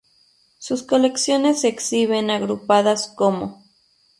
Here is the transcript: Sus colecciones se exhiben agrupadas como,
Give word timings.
Sus 0.57 0.81
colecciones 0.81 1.61
se 1.61 1.67
exhiben 1.67 2.31
agrupadas 2.31 3.13
como, 3.15 3.63